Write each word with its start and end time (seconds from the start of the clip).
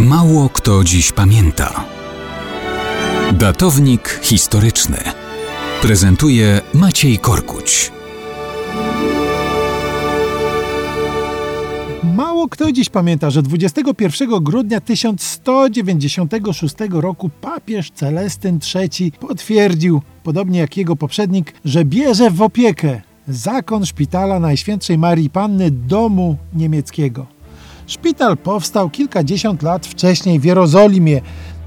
Mało 0.00 0.48
kto 0.48 0.84
dziś 0.84 1.12
pamięta. 1.12 1.84
Datownik 3.32 4.20
historyczny 4.22 4.96
prezentuje 5.82 6.60
Maciej 6.74 7.18
Korkuć. 7.18 7.92
Mało 12.16 12.48
kto 12.48 12.72
dziś 12.72 12.88
pamięta, 12.88 13.30
że 13.30 13.42
21 13.42 14.44
grudnia 14.44 14.80
1196 14.80 16.74
roku 16.90 17.30
papież 17.40 17.90
Celestyn 17.90 18.58
III 18.74 19.12
potwierdził, 19.12 20.02
podobnie 20.22 20.58
jak 20.58 20.76
jego 20.76 20.96
poprzednik, 20.96 21.54
że 21.64 21.84
bierze 21.84 22.30
w 22.30 22.42
opiekę 22.42 23.00
zakon 23.28 23.86
szpitala 23.86 24.40
Najświętszej 24.40 24.98
Marii 24.98 25.30
Panny 25.30 25.70
domu 25.70 26.36
niemieckiego. 26.54 27.33
Szpital 27.86 28.36
powstał 28.36 28.90
kilkadziesiąt 28.90 29.62
lat 29.62 29.86
wcześniej 29.86 30.40
w 30.40 30.44
Jerozolimie 30.44 31.20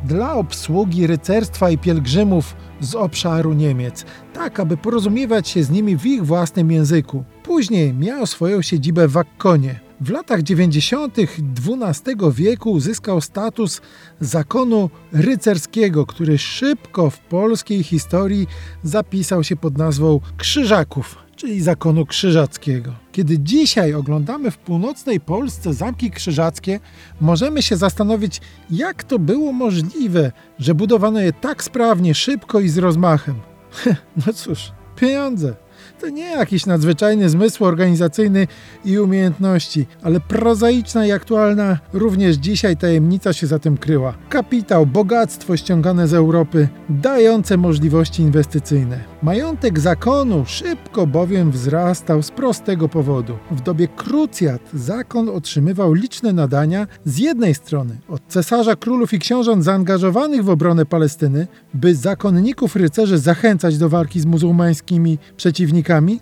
dla 0.05 0.33
obsługi 0.33 1.07
rycerstwa 1.07 1.69
i 1.69 1.77
pielgrzymów 1.77 2.55
z 2.79 2.95
obszaru 2.95 3.53
Niemiec, 3.53 4.05
tak 4.33 4.59
aby 4.59 4.77
porozumiewać 4.77 5.47
się 5.47 5.63
z 5.63 5.69
nimi 5.69 5.97
w 5.97 6.05
ich 6.05 6.25
własnym 6.25 6.71
języku. 6.71 7.23
Później 7.43 7.93
miał 7.93 8.25
swoją 8.25 8.61
siedzibę 8.61 9.07
w 9.07 9.17
Akkonie. 9.17 9.86
W 10.01 10.09
latach 10.09 10.43
90. 10.43 11.17
XII 11.19 12.15
wieku 12.31 12.71
uzyskał 12.71 13.21
status 13.21 13.81
zakonu 14.19 14.89
rycerskiego, 15.13 16.05
który 16.05 16.37
szybko 16.37 17.09
w 17.09 17.19
polskiej 17.19 17.83
historii 17.83 18.47
zapisał 18.83 19.43
się 19.43 19.55
pod 19.55 19.77
nazwą 19.77 20.19
Krzyżaków 20.37 21.15
czyli 21.35 21.61
zakonu 21.61 22.05
krzyżackiego. 22.05 22.93
Kiedy 23.11 23.39
dzisiaj 23.39 23.93
oglądamy 23.93 24.51
w 24.51 24.57
północnej 24.57 25.19
Polsce 25.19 25.73
zamki 25.73 26.11
krzyżackie, 26.11 26.79
możemy 27.21 27.61
się 27.61 27.77
zastanowić, 27.77 28.41
jak 28.69 29.03
to 29.03 29.19
było 29.19 29.53
możliwe, 29.53 30.31
że 30.59 30.75
budowano 30.75 31.19
je 31.19 31.33
tak 31.33 31.63
sprawnie, 31.63 32.15
szybko 32.15 32.59
i 32.59 32.69
z 32.69 32.77
rozmachem. 32.77 33.35
no 34.25 34.33
cóż, 34.33 34.71
pieniądze. 34.95 35.55
To 36.01 36.09
nie 36.09 36.31
jakiś 36.31 36.65
nadzwyczajny 36.65 37.29
zmysł 37.29 37.65
organizacyjny 37.65 38.47
i 38.85 38.99
umiejętności, 38.99 39.87
ale 40.03 40.19
prozaiczna 40.19 41.05
i 41.05 41.11
aktualna 41.11 41.79
również 41.93 42.35
dzisiaj 42.35 42.77
tajemnica 42.77 43.33
się 43.33 43.47
za 43.47 43.59
tym 43.59 43.77
kryła. 43.77 44.13
Kapitał, 44.29 44.85
bogactwo 44.85 45.57
ściągane 45.57 46.07
z 46.07 46.13
Europy, 46.13 46.67
dające 46.89 47.57
możliwości 47.57 48.21
inwestycyjne. 48.21 48.99
Majątek 49.23 49.79
zakonu 49.79 50.45
szybko 50.45 51.07
bowiem 51.07 51.51
wzrastał 51.51 52.23
z 52.23 52.31
prostego 52.31 52.89
powodu. 52.89 53.37
W 53.51 53.61
dobie 53.61 53.87
krucjat 53.87 54.61
zakon 54.73 55.29
otrzymywał 55.29 55.93
liczne 55.93 56.33
nadania 56.33 56.87
z 57.05 57.17
jednej 57.17 57.55
strony 57.55 57.97
od 58.09 58.21
cesarza, 58.27 58.75
królów 58.75 59.13
i 59.13 59.19
książąt 59.19 59.63
zaangażowanych 59.63 60.43
w 60.43 60.49
obronę 60.49 60.85
Palestyny, 60.85 61.47
by 61.73 61.95
zakonników 61.95 62.75
rycerzy 62.75 63.17
zachęcać 63.17 63.77
do 63.77 63.89
walki 63.89 64.19
z 64.19 64.25
muzułmańskimi 64.25 65.17
przeciwnikami 65.37 65.66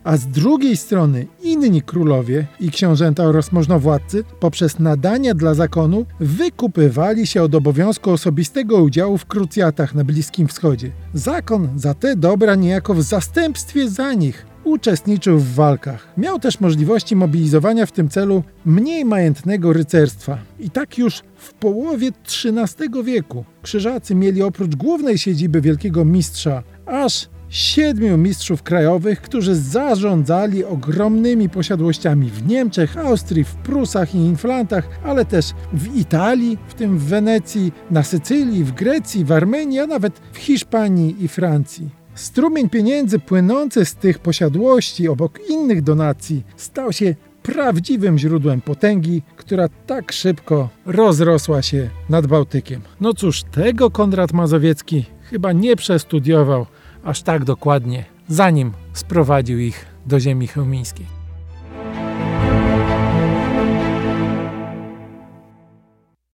a 0.04 0.18
z 0.18 0.28
drugiej 0.28 0.78
strony 0.78 1.28
inni 1.44 1.82
królowie 1.82 2.48
i 2.60 2.72
książęta 2.72 3.24
oraz 3.24 3.52
możnowładcy 3.52 4.24
poprzez 4.40 4.80
nadania 4.80 5.34
dla 5.34 5.54
zakonu 5.54 6.06
wykupywali 6.20 7.28
się 7.28 7.44
od 7.44 7.56
obowiązku 7.56 8.12
osobistego 8.12 8.84
udziału 8.84 9.18
w 9.18 9.26
krucjatach 9.26 9.96
na 9.96 10.04
Bliskim 10.04 10.48
Wschodzie. 10.48 10.92
Zakon 11.14 11.70
za 11.76 11.94
te 11.94 12.16
dobra 12.16 12.56
niejako 12.56 12.94
w 12.94 13.02
zastępstwie 13.02 13.90
za 13.90 14.14
nich 14.14 14.46
uczestniczył 14.66 15.40
w 15.40 15.54
walkach. 15.54 16.08
Miał 16.18 16.40
też 16.40 16.60
możliwości 16.60 17.16
mobilizowania 17.16 17.86
w 17.86 17.92
tym 17.92 18.10
celu 18.10 18.44
mniej 18.66 19.06
majętnego 19.06 19.74
rycerstwa. 19.74 20.38
I 20.60 20.70
tak 20.70 20.98
już 20.98 21.22
w 21.36 21.54
połowie 21.54 22.12
XIII 22.26 23.04
wieku 23.04 23.46
krzyżacy 23.62 24.16
mieli 24.16 24.42
oprócz 24.42 24.76
głównej 24.76 25.18
siedziby 25.18 25.62
wielkiego 25.62 26.06
mistrza 26.06 26.64
aż 26.86 27.30
siedmiu 27.50 28.18
mistrzów 28.18 28.64
krajowych, 28.64 29.22
którzy 29.22 29.56
zarządzali 29.56 30.64
ogromnymi 30.64 31.50
posiadłościami 31.50 32.30
w 32.30 32.48
Niemczech, 32.48 32.98
Austrii, 32.98 33.44
w 33.44 33.56
Prusach 33.56 34.16
i 34.16 34.18
Inflantach, 34.18 34.90
ale 35.04 35.26
też 35.26 35.46
w 35.74 35.96
Italii, 35.96 36.58
w 36.68 36.74
tym 36.74 36.98
w 36.98 37.04
Wenecji, 37.04 37.72
na 37.92 38.04
Sycylii, 38.04 38.64
w 38.64 38.72
Grecji, 38.72 39.26
w 39.26 39.32
Armenii, 39.32 39.80
a 39.80 39.88
nawet 39.88 40.22
w 40.34 40.38
Hiszpanii 40.38 41.24
i 41.24 41.28
Francji. 41.28 41.90
Strumień 42.16 42.70
pieniędzy 42.70 43.20
płynący 43.20 43.86
z 43.86 43.96
tych 43.96 44.20
posiadłości 44.20 45.08
obok 45.08 45.40
innych 45.50 45.82
donacji 45.82 46.44
stał 46.56 46.94
się 46.94 47.16
prawdziwym 47.44 48.18
źródłem 48.18 48.62
potęgi, 48.62 49.22
która 49.38 49.70
tak 49.88 50.12
szybko 50.12 50.70
rozrosła 50.86 51.62
się 51.62 51.90
nad 52.10 52.28
Bałtykiem. 52.28 52.82
No 53.02 53.14
cóż, 53.14 53.44
tego 53.44 53.92
Konrad 53.92 54.34
Mazowiecki 54.34 55.06
chyba 55.22 55.54
nie 55.54 55.76
przestudiował 55.76 56.66
aż 57.06 57.22
tak 57.22 57.44
dokładnie, 57.44 58.06
zanim 58.28 58.72
sprowadził 58.94 59.60
ich 59.60 59.86
do 60.06 60.20
ziemi 60.20 60.48
chełmińskiej. 60.48 61.25